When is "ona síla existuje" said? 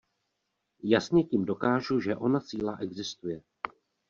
2.15-3.41